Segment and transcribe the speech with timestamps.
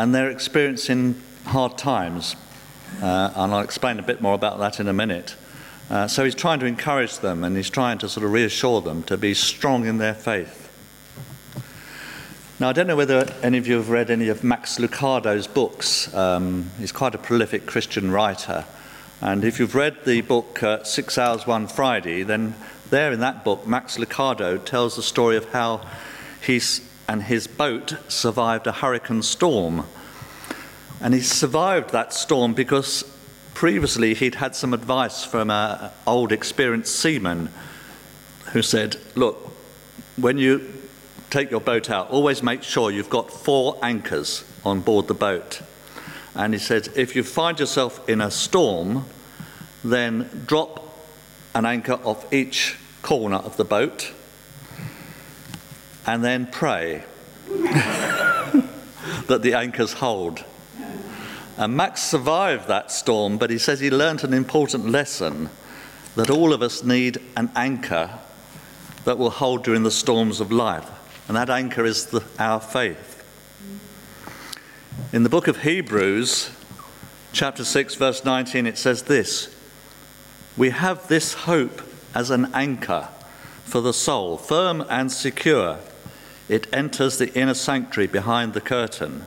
[0.00, 2.34] and they're experiencing hard times.
[3.02, 5.36] Uh, and I'll explain a bit more about that in a minute.
[5.90, 9.02] Uh, so he's trying to encourage them and he's trying to sort of reassure them
[9.02, 10.56] to be strong in their faith.
[12.58, 16.12] Now, I don't know whether any of you have read any of Max Lucado's books.
[16.14, 18.64] Um, he's quite a prolific Christian writer.
[19.20, 22.54] And if you've read the book uh, Six Hours One Friday, then
[22.88, 25.86] there in that book, Max Lucado tells the story of how
[26.40, 26.58] he
[27.10, 29.84] and his boat survived a hurricane storm.
[31.00, 33.02] And he survived that storm because
[33.52, 37.50] previously he'd had some advice from an old experienced seaman
[38.52, 39.38] who said, Look,
[40.16, 40.72] when you
[41.30, 45.62] take your boat out, always make sure you've got four anchors on board the boat.
[46.36, 49.04] And he said, if you find yourself in a storm,
[49.82, 50.96] then drop
[51.56, 54.12] an anchor off each corner of the boat
[56.10, 57.04] and then pray
[57.46, 60.44] that the anchors hold.
[61.56, 65.50] And Max survived that storm, but he says he learnt an important lesson
[66.16, 68.18] that all of us need an anchor
[69.04, 70.90] that will hold during the storms of life.
[71.28, 73.24] And that anchor is the, our faith.
[75.12, 76.50] In the book of Hebrews,
[77.32, 79.54] chapter 6, verse 19, it says this
[80.56, 81.82] We have this hope
[82.16, 83.10] as an anchor
[83.64, 85.78] for the soul, firm and secure.
[86.50, 89.24] It enters the inner sanctuary behind the curtain.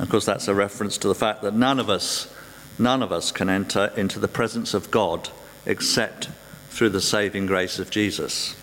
[0.00, 2.28] Of course, that's a reference to the fact that none of us,
[2.76, 5.30] none of us can enter into the presence of God
[5.64, 6.30] except
[6.70, 8.56] through the saving grace of Jesus.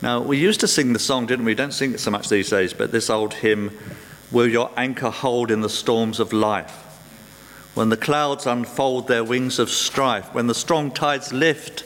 [0.00, 1.52] Now, we used to sing the song, didn't we?
[1.52, 1.56] we?
[1.56, 3.76] Don't sing it so much these days, but this old hymn,
[4.30, 6.82] Will Your Anchor Hold in the Storms of Life?
[7.74, 11.84] When the clouds unfold their wings of strife, when the strong tides lift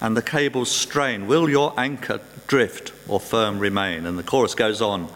[0.00, 4.06] and the cables strain, will your anchor drift or firm remain?
[4.06, 5.08] And the chorus goes on.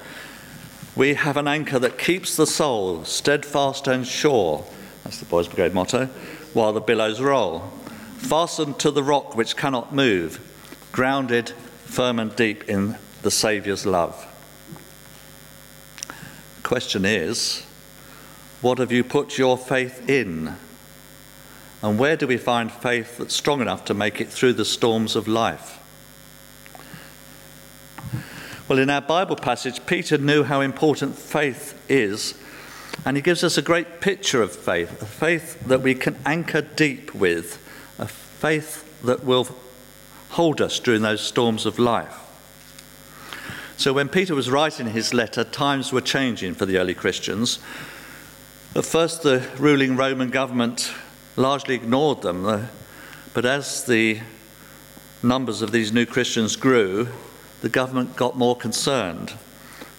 [0.97, 4.65] We have an anchor that keeps the soul steadfast and sure.
[5.05, 6.07] That's the Boys Brigade motto.
[6.55, 7.61] While the billows roll.
[8.17, 10.41] Fastened to the rock which cannot move,
[10.91, 11.51] grounded
[11.85, 14.27] firm and deep in the Saviour's love.
[16.09, 17.65] The question is,
[18.61, 20.57] what have you put your faith in?
[21.81, 25.15] And where do we find faith that's strong enough to make it through the storms
[25.15, 25.78] of life?
[28.69, 32.35] Well, in our Bible passage, Peter knew how important faith is,
[33.07, 36.61] and he gives us a great picture of faith a faith that we can anchor
[36.61, 37.57] deep with,
[37.99, 39.49] a faith that will
[40.31, 42.15] hold us during those storms of life.
[43.79, 47.61] So, when Peter was writing his letter, times were changing for the early Christians.
[48.77, 50.93] At first, the ruling Roman government
[51.37, 52.67] largely ignored them, uh,
[53.33, 54.21] but as the
[55.23, 57.09] numbers of these new Christians grew,
[57.61, 59.35] the government got more concerned.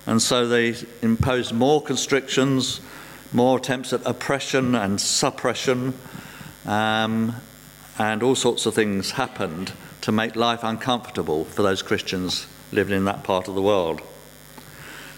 [0.06, 2.81] And so they imposed more constrictions,
[3.31, 5.94] more attempts at oppression and suppression,
[6.66, 7.36] um,
[7.98, 13.06] and all sorts of things happened to make life uncomfortable for those Christians living in
[13.06, 14.02] that part of the world.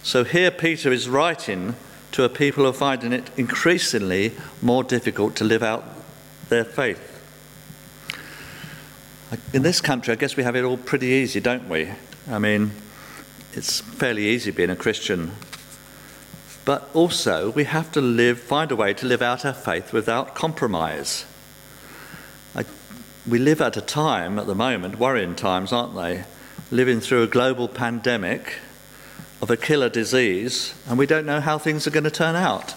[0.04, 1.76] So here Peter is writing
[2.14, 5.84] to a people who are finding it increasingly more difficult to live out
[6.50, 7.08] their faith.
[9.54, 11.92] In this country, I guess we have it all pretty easy, don't we?
[12.30, 12.72] I mean,
[13.54, 15.32] it's fairly easy being a Christian.
[16.64, 20.36] But also, we have to live, find a way to live out our faith without
[20.36, 21.26] compromise.
[22.56, 22.66] I,
[23.28, 26.24] we live at a time at the moment, worrying times, aren't they?
[26.70, 28.56] Living through a global pandemic
[29.42, 32.76] of a killer disease, and we don't know how things are going to turn out.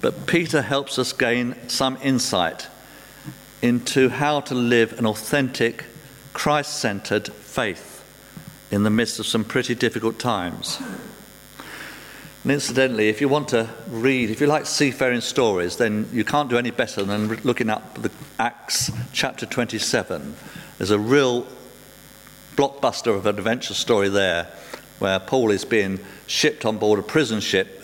[0.00, 2.68] But Peter helps us gain some insight
[3.60, 5.84] into how to live an authentic,
[6.32, 8.04] Christ centered faith
[8.70, 10.80] in the midst of some pretty difficult times.
[12.42, 16.48] And incidentally, if you want to read, if you like seafaring stories, then you can't
[16.48, 20.36] do any better than looking up the Acts chapter 27.
[20.78, 21.46] There's a real
[22.56, 24.44] blockbuster of an adventure story there
[25.00, 27.82] where Paul is being shipped on board a prison ship,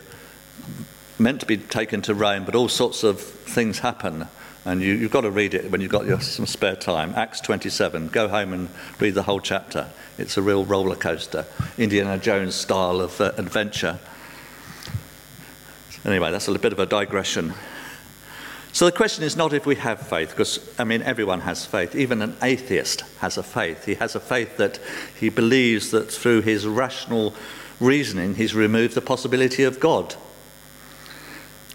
[1.18, 4.28] meant to be taken to Rome, but all sorts of things happen.
[4.66, 7.12] And you, have got to read it when you've got your, some spare time.
[7.14, 8.08] Acts 27.
[8.08, 8.68] Go home and
[8.98, 9.88] read the whole chapter.
[10.18, 11.46] It's a real roller coaster,
[11.78, 14.00] Indiana Jones style of uh, adventure.
[16.04, 17.54] Anyway, that's a bit of a digression.
[18.72, 21.94] So the question is not if we have faith, because, I mean, everyone has faith.
[21.94, 23.84] Even an atheist has a faith.
[23.84, 24.80] He has a faith that
[25.18, 27.34] he believes that through his rational
[27.78, 30.16] reasoning, he's removed the possibility of God.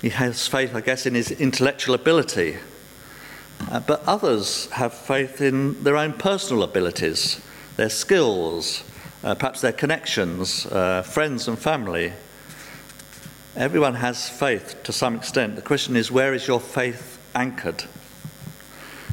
[0.01, 2.57] He has faith, I guess, in his intellectual ability.
[3.69, 7.41] Uh, but others have faith in their own personal abilities,
[7.77, 8.83] their skills,
[9.23, 12.13] uh, perhaps their connections, uh, friends and family.
[13.55, 15.55] Everyone has faith to some extent.
[15.55, 17.83] The question is, where is your faith anchored?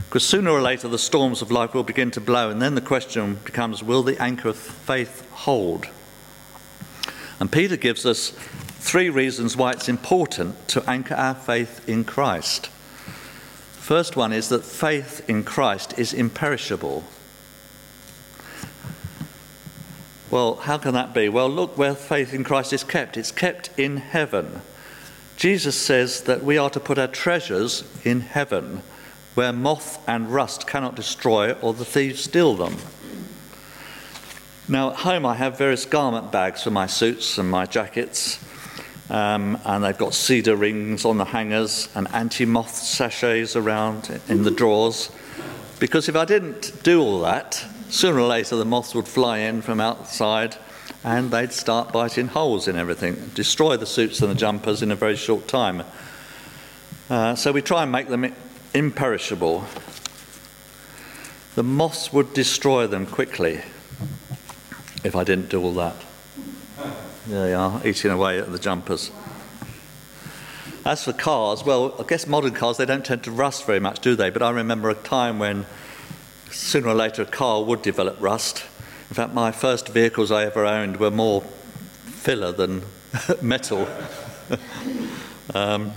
[0.08, 2.80] Because sooner or later the storms of life will begin to blow, and then the
[2.80, 5.86] question becomes will the anchor of faith hold?
[7.40, 8.30] And Peter gives us
[8.78, 12.70] three reasons why it's important to anchor our faith in Christ.
[13.88, 17.04] First one is that faith in Christ is imperishable.
[20.30, 21.30] Well, how can that be?
[21.30, 23.16] Well, look where faith in Christ is kept.
[23.16, 24.60] It's kept in heaven.
[25.38, 28.82] Jesus says that we are to put our treasures in heaven
[29.34, 32.76] where moth and rust cannot destroy or the thieves steal them.
[34.68, 38.38] Now, at home, I have various garment bags for my suits and my jackets,
[39.10, 44.42] um, and they've got cedar rings on the hangers and anti moth sachets around in
[44.42, 45.10] the drawers.
[45.78, 49.62] Because if I didn't do all that, sooner or later the moths would fly in
[49.62, 50.56] from outside
[51.04, 54.96] and they'd start biting holes in everything, destroy the suits and the jumpers in a
[54.96, 55.84] very short time.
[57.08, 58.30] Uh, so we try and make them
[58.74, 59.64] imperishable.
[61.54, 63.62] The moths would destroy them quickly
[65.04, 65.96] if I didn't do all that.
[67.28, 69.10] There they are, eating away at the jumpers.
[70.86, 74.00] As for cars, well, I guess modern cars, they don't tend to rust very much,
[74.00, 74.30] do they?
[74.30, 75.66] But I remember a time when
[76.50, 78.64] sooner or later a car would develop rust.
[79.10, 82.80] In fact, my first vehicles I ever owned were more filler than
[83.42, 83.86] metal.
[85.54, 85.92] um,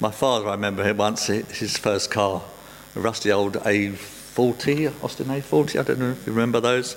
[0.00, 2.42] my father, I remember him once, his first car,
[2.96, 6.96] a rusty old A40, Austin A40, I don't know if you remember those,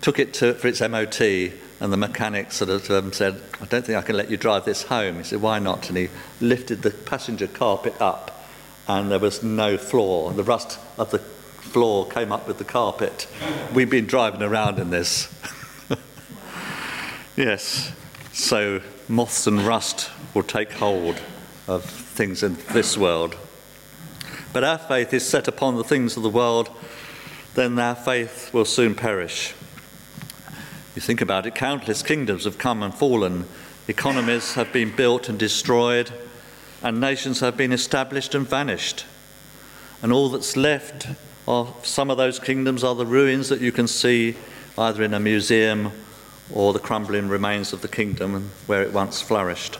[0.00, 3.84] took it to, for its MOT, and the mechanic sort of um, said, I don't
[3.84, 5.16] think I can let you drive this home.
[5.16, 5.88] He said, Why not?
[5.88, 8.46] And he lifted the passenger carpet up,
[8.86, 10.32] and there was no floor.
[10.32, 13.26] The rust of the floor came up with the carpet.
[13.74, 15.34] We've been driving around in this.
[17.36, 17.92] yes,
[18.32, 21.20] so moths and rust will take hold
[21.66, 23.34] of things in this world.
[24.52, 26.70] But our faith is set upon the things of the world,
[27.54, 29.54] then our faith will soon perish.
[30.94, 33.46] You think about it, countless kingdoms have come and fallen,
[33.88, 36.12] economies have been built and destroyed,
[36.82, 39.06] and nations have been established and vanished.
[40.02, 41.08] And all that's left
[41.48, 44.36] of some of those kingdoms are the ruins that you can see
[44.76, 45.92] either in a museum
[46.52, 49.78] or the crumbling remains of the kingdom where it once flourished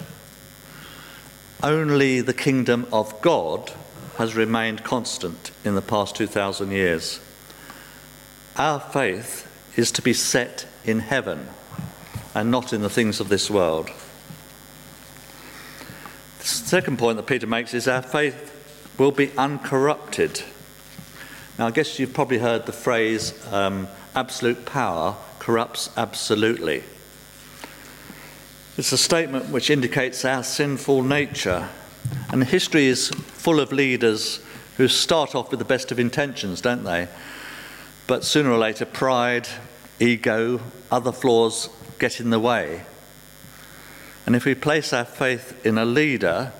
[1.62, 3.72] only the kingdom of God
[4.16, 7.20] has remained constant in the past 2,000 years.
[8.56, 11.48] Our faith is to be set in heaven
[12.34, 13.90] and not in the things of this world.
[16.38, 18.50] The second point that Peter makes is our faith
[18.98, 20.42] will be uncorrupted.
[21.58, 26.82] Now, I guess you've probably heard the phrase um, absolute power corrupts absolutely.
[28.78, 31.68] It's a statement which indicates our sinful nature.
[32.30, 34.40] And history is full of leaders
[34.76, 37.08] who start off with the best of intentions, don't they?
[38.06, 39.46] But sooner or later, pride,
[40.02, 40.60] ego,
[40.90, 41.68] other flaws
[41.98, 42.84] get in the way.
[44.26, 46.52] And if we place our faith in a leader,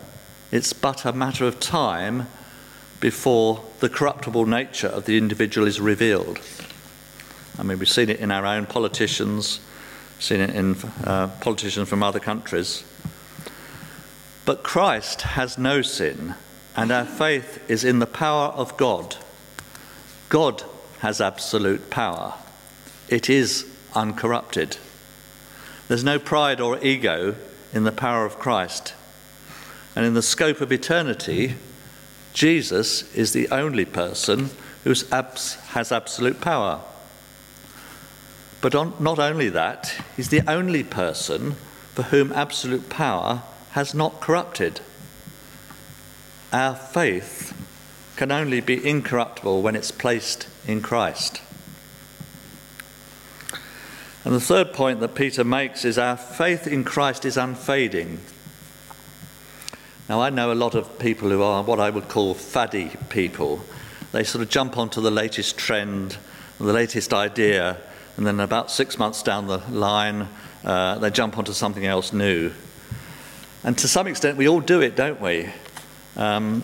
[0.51, 2.29] it's but a matter of time
[3.01, 6.39] before the corruptible nature of the individual is revealed.
[7.59, 9.61] I mean, we've seen it in our own politicians,
[10.19, 12.85] seen it in uh, politicians from other countries.
[14.45, 16.35] But Christ has no sin,
[16.77, 19.17] and our faith is in the power of God.
[20.29, 20.63] God
[21.01, 22.35] has absolute power,
[23.13, 24.79] it is uncorrupted.
[25.87, 27.37] There's no pride or ego
[27.75, 28.95] in the power of Christ.
[29.95, 31.57] And in the scope of eternity,
[32.33, 34.49] Jesus is the only person
[34.85, 36.81] who has absolute power.
[38.63, 41.57] But on, not only that, he's the only person
[41.95, 43.43] for whom absolute power
[43.73, 44.81] has not corrupted.
[46.51, 47.53] Our faith
[48.17, 51.43] can only be incorruptible when it's placed in Christ.
[54.25, 58.21] And the third point that Peter makes is our faith in Christ is unfading.
[60.09, 63.61] Now, I know a lot of people who are what I would call faddy people.
[64.13, 66.19] They sort of jump onto the latest trend,
[66.59, 67.79] the latest idea,
[68.17, 70.29] and then about six months down the line,
[70.65, 72.53] uh, they jump onto something else new.
[73.65, 75.49] And to some extent, we all do it, don't we?
[76.17, 76.63] Um,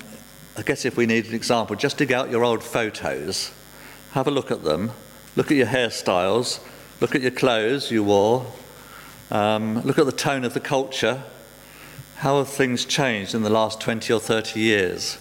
[0.56, 3.50] I guess if we need an example, just dig out your old photos,
[4.12, 4.90] have a look at them,
[5.36, 6.60] look at your hairstyles,
[7.00, 8.46] look at your clothes you wore,
[9.30, 11.22] um, look at the tone of the culture.
[12.16, 15.18] How have things changed in the last 20 or 30 years?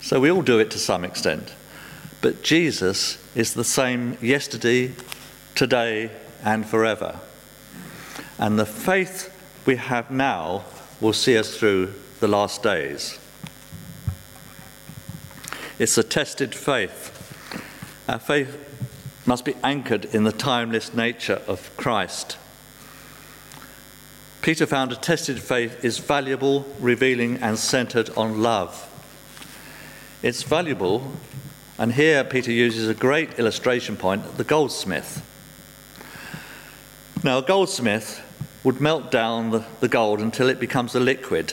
[0.00, 1.54] So we all do it to some extent.
[2.20, 4.92] But Jesus is the same yesterday,
[5.54, 6.10] today,
[6.44, 7.18] and forever.
[8.38, 9.34] And the faith
[9.66, 10.64] we have now
[11.00, 13.18] will see us through the last days.
[15.78, 17.14] It's a tested faith.
[18.08, 18.77] Our faith
[19.28, 22.38] must be anchored in the timeless nature of Christ.
[24.40, 28.88] Peter found a tested faith is valuable, revealing, and centered on love.
[30.22, 31.12] It's valuable,
[31.76, 35.22] and here Peter uses a great illustration point the goldsmith.
[37.22, 38.24] Now, a goldsmith
[38.64, 41.52] would melt down the, the gold until it becomes a liquid.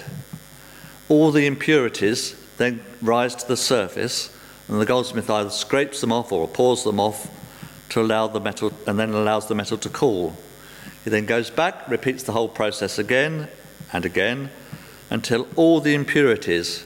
[1.09, 4.33] All the impurities then rise to the surface,
[4.69, 7.34] and the goldsmith either scrapes them off or pours them off
[7.95, 10.35] to allow the metal, and then allows the metal to cool.
[11.05, 13.47] He then goes back, repeats the whole process again
[13.93, 14.49] and again
[15.09, 16.83] until all the impurities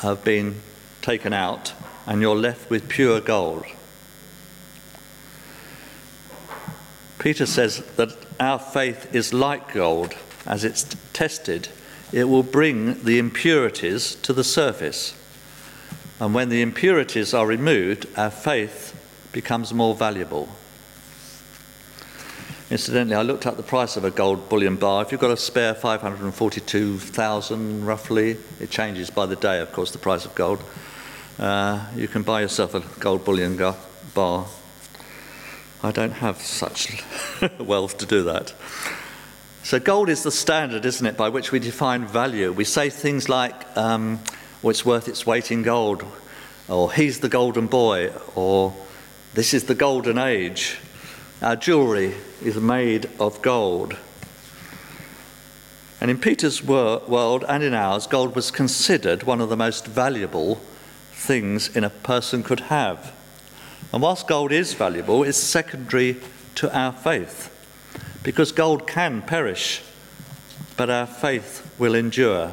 [0.00, 0.60] have been
[1.00, 1.72] taken out
[2.04, 3.64] and you're left with pure gold.
[7.18, 10.12] Peter says that our faith is like gold.
[10.44, 11.68] As it's tested,
[12.12, 15.16] it will bring the impurities to the surface.
[16.20, 18.83] And when the impurities are removed, our faith
[19.34, 20.48] becomes more valuable.
[22.70, 25.02] Incidentally, I looked up the price of a gold bullion bar.
[25.02, 29.98] If you've got a spare 542,000 roughly, it changes by the day, of course, the
[29.98, 30.64] price of gold.
[31.38, 33.60] Uh, you can buy yourself a gold bullion
[34.14, 34.46] bar.
[35.82, 37.02] I don't have such
[37.58, 38.54] wealth to do that.
[39.64, 42.52] So, gold is the standard, isn't it, by which we define value.
[42.52, 44.20] We say things like, um,
[44.62, 46.04] well, it's worth its weight in gold,
[46.68, 48.72] or he's the golden boy, or
[49.34, 50.78] this is the golden age.
[51.42, 53.96] Our jewellery is made of gold.
[56.00, 60.60] And in Peter's world and in ours, gold was considered one of the most valuable
[61.12, 63.12] things in a person could have.
[63.92, 66.16] And whilst gold is valuable, it's secondary
[66.56, 67.50] to our faith
[68.22, 69.82] because gold can perish,
[70.76, 72.52] but our faith will endure.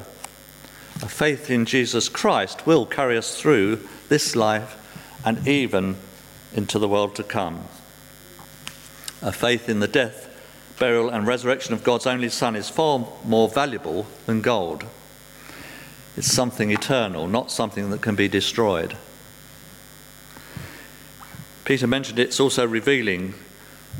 [1.01, 4.77] A faith in Jesus Christ will carry us through this life
[5.23, 5.95] and even
[6.53, 7.65] into the world to come.
[9.21, 10.27] A faith in the death,
[10.79, 14.85] burial, and resurrection of God's only Son is far more valuable than gold.
[16.17, 18.97] It's something eternal, not something that can be destroyed.
[21.63, 23.35] Peter mentioned it's also revealing.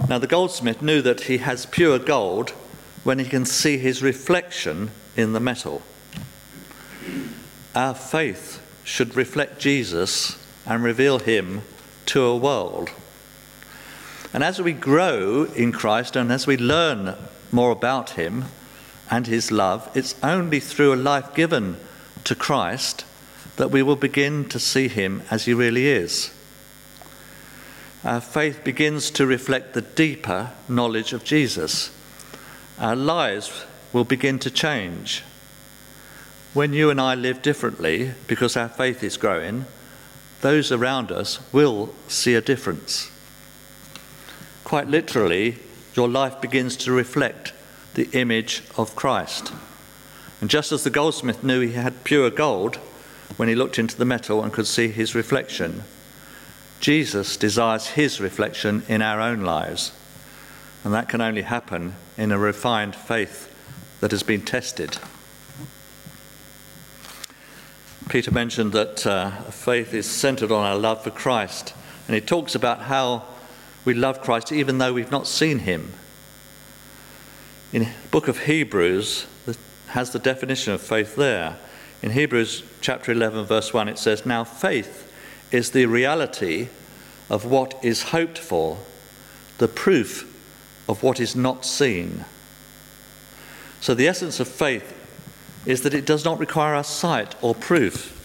[0.10, 2.50] Now, the goldsmith knew that he has pure gold
[3.04, 5.82] when he can see his reflection in the metal.
[7.76, 11.62] Our faith should reflect Jesus and reveal him
[12.12, 12.90] to a world.
[14.34, 17.16] And as we grow in Christ and as we learn
[17.54, 18.46] more about him
[19.10, 21.78] and his love, it's only through a life given
[22.26, 23.06] to Christ
[23.56, 26.34] that we will begin to see him as he really is.
[28.04, 31.92] Our faith begins to reflect the deeper knowledge of Jesus.
[32.78, 35.24] Our lives will begin to change.
[36.54, 39.66] When you and I live differently because our faith is growing,
[40.42, 43.12] those around us will see a difference.
[44.64, 45.58] Quite literally,
[45.96, 47.54] your life begins to reflect
[47.94, 49.52] the image of Christ.
[50.40, 52.78] And just as the goldsmith knew he had pure gold
[53.38, 55.84] when he looked into the metal and could see his reflection,
[56.80, 59.92] Jesus desires his reflection in our own lives.
[60.84, 63.48] And that can only happen in a refined faith
[64.00, 64.98] that has been tested.
[68.12, 71.74] Peter mentioned that uh, faith is centered on our love for Christ.
[72.08, 73.24] And he talks about how
[73.86, 75.94] we love Christ even though we've not seen him.
[77.72, 79.28] In the book of Hebrews,
[79.88, 81.56] has the definition of faith there.
[82.02, 85.10] In Hebrews chapter 11, verse 1, it says, Now faith
[85.50, 86.68] is the reality
[87.30, 88.78] of what is hoped for,
[89.58, 90.28] the proof
[90.90, 92.26] of what is not seen.
[93.80, 95.01] So the essence of faith
[95.66, 98.18] is that it does not require our sight or proof.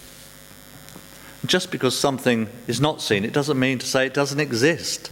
[1.44, 5.10] Just because something is not seen, it doesn't mean to say it doesn't exist.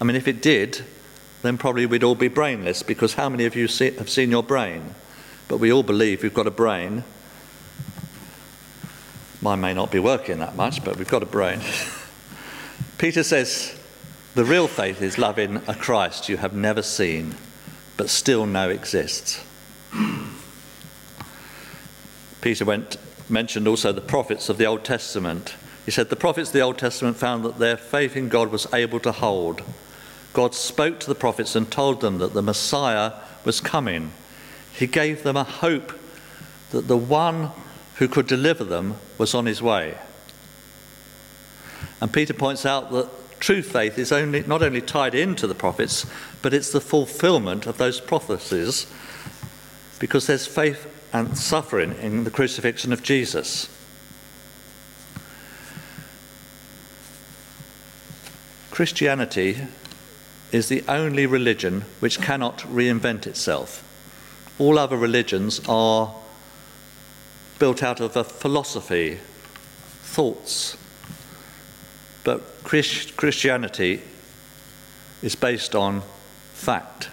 [0.00, 0.84] I mean, if it did,
[1.42, 4.42] then probably we'd all be brainless because how many of you see, have seen your
[4.42, 4.94] brain?
[5.48, 7.04] but we all believe we've got a brain.
[9.40, 11.60] Mine may not be working that much, but we've got a brain.
[12.98, 13.78] Peter says,
[14.34, 17.34] The real faith is loving a Christ you have never seen,
[17.96, 19.44] but still know exists.
[22.40, 22.96] Peter went,
[23.28, 25.54] mentioned also the prophets of the Old Testament.
[25.84, 28.72] He said, The prophets of the Old Testament found that their faith in God was
[28.72, 29.62] able to hold.
[30.32, 33.12] God spoke to the prophets and told them that the Messiah
[33.44, 34.12] was coming
[34.76, 35.98] he gave them a hope
[36.70, 37.50] that the one
[37.96, 39.96] who could deliver them was on his way.
[42.00, 43.08] And Peter points out that
[43.40, 46.04] true faith is only, not only tied into the prophets,
[46.42, 48.86] but it's the fulfillment of those prophecies
[49.98, 53.70] because there's faith and suffering in the crucifixion of Jesus.
[58.70, 59.66] Christianity
[60.52, 63.82] is the only religion which cannot reinvent itself.
[64.58, 66.14] All other religions are
[67.58, 69.18] built out of a philosophy,
[70.02, 70.76] thoughts.
[72.24, 74.02] But Christ- Christianity
[75.22, 76.02] is based on
[76.52, 77.08] fact.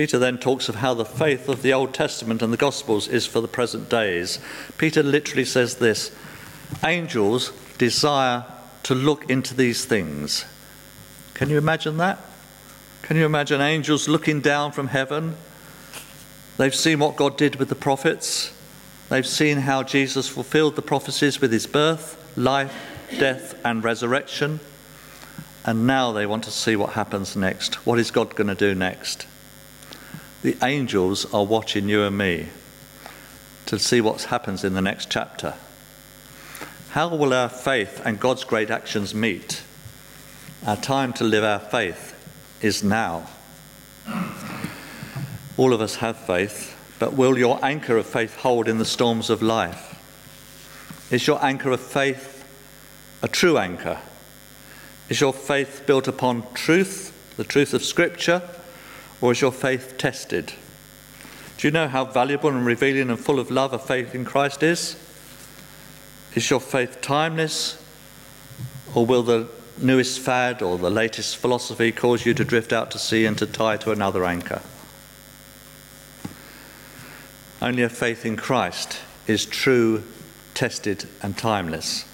[0.00, 3.26] Peter then talks of how the faith of the Old Testament and the Gospels is
[3.26, 4.38] for the present days.
[4.78, 6.10] Peter literally says this
[6.82, 8.46] Angels desire
[8.84, 10.46] to look into these things.
[11.34, 12.18] Can you imagine that?
[13.02, 15.36] Can you imagine angels looking down from heaven?
[16.56, 18.54] They've seen what God did with the prophets.
[19.10, 22.74] They've seen how Jesus fulfilled the prophecies with his birth, life,
[23.18, 24.60] death, and resurrection.
[25.66, 27.84] And now they want to see what happens next.
[27.84, 29.26] What is God going to do next?
[30.42, 32.48] The angels are watching you and me
[33.66, 35.54] to see what happens in the next chapter.
[36.90, 39.62] How will our faith and God's great actions meet?
[40.66, 42.14] Our time to live our faith
[42.62, 43.28] is now.
[45.58, 49.28] All of us have faith, but will your anchor of faith hold in the storms
[49.28, 49.88] of life?
[51.10, 52.44] Is your anchor of faith
[53.22, 54.00] a true anchor?
[55.10, 58.42] Is your faith built upon truth, the truth of Scripture?
[59.20, 60.52] Or is your faith tested?
[61.58, 64.62] Do you know how valuable and revealing and full of love a faith in Christ
[64.62, 64.96] is?
[66.34, 67.82] Is your faith timeless?
[68.94, 72.98] Or will the newest fad or the latest philosophy cause you to drift out to
[72.98, 74.62] sea and to tie to another anchor?
[77.60, 80.02] Only a faith in Christ is true,
[80.54, 82.06] tested, and timeless.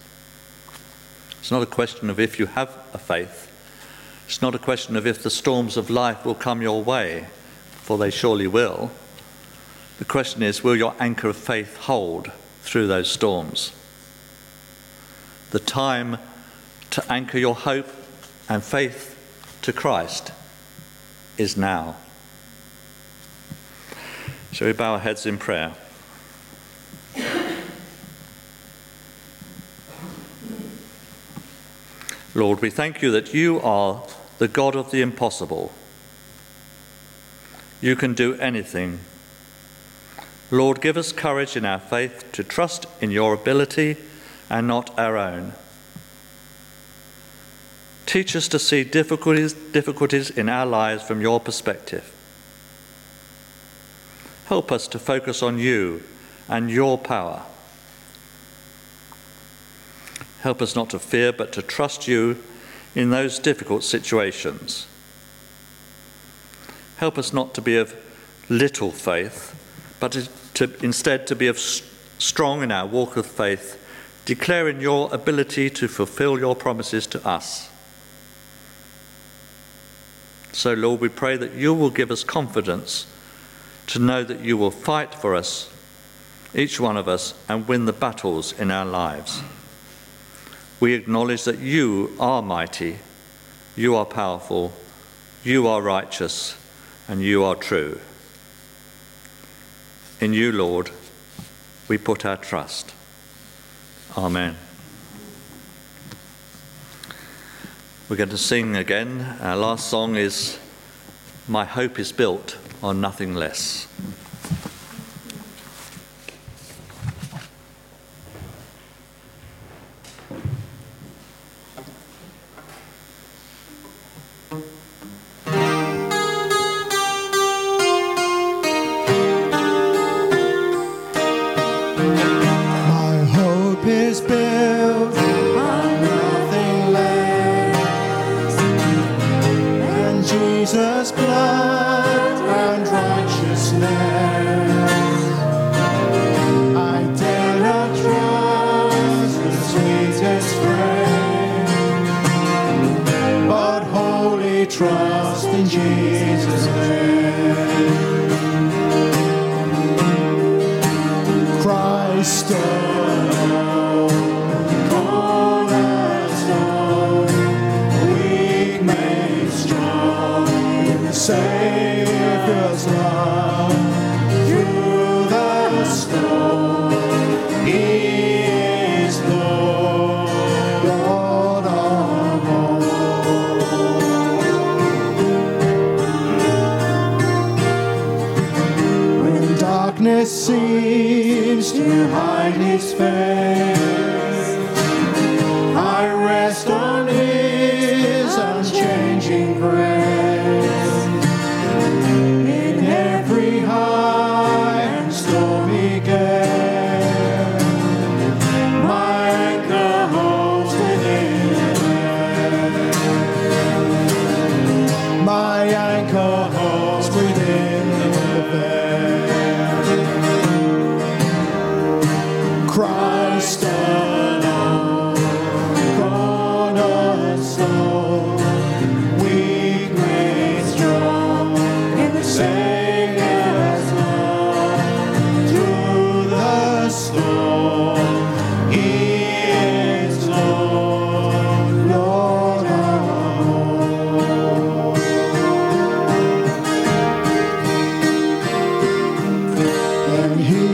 [1.39, 3.49] It's not a question of if you have a faith,
[4.27, 7.29] it's not a question of if the storms of life will come your way,
[7.71, 8.91] for they surely will.
[9.99, 13.73] The question is will your anchor of faith hold through those storms?
[15.53, 16.19] The time
[16.91, 17.89] to anchor your hope
[18.49, 19.17] and faith
[19.63, 20.33] to Christ
[21.39, 21.97] is now.
[24.51, 25.75] Shall we bow our heads in prayer?
[32.35, 34.03] Lord, we thank you that you are
[34.39, 35.73] the God of the impossible.
[37.81, 39.01] You can do anything.
[40.51, 43.97] Lord, give us courage in our faith to trust in your ability
[44.49, 45.53] and not our own.
[48.07, 52.13] Teach us to see difficulties, difficulties in our lives from your perspective.
[54.47, 56.05] Help us to focus on you
[56.49, 57.43] and your power.
[60.43, 62.43] Help us not to fear, but to trust you
[62.97, 64.87] in those difficult situations.
[66.97, 67.95] Help us not to be of
[68.49, 69.55] little faith,
[70.01, 73.79] but to, instead to be of strong in our walk of faith,
[74.25, 77.69] declaring your ability to fulfill your promises to us.
[80.53, 83.07] So, Lord, we pray that you will give us confidence
[83.89, 85.69] to know that you will fight for us,
[86.55, 89.43] each one of us, and win the battles in our lives
[90.81, 92.99] we acknowledge that you are mighty,
[93.77, 94.73] you are powerful,
[95.43, 96.57] you are righteous,
[97.09, 98.01] and you are true.
[100.21, 100.91] In you, Lord,
[101.89, 102.93] we put our trust.
[104.17, 104.57] Amen.
[108.09, 109.21] We're going to sing again.
[109.41, 110.59] Our last song is
[111.49, 113.89] My Hope is Built on Nothing Less.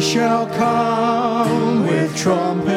[0.02, 2.71] Shall come with trumpet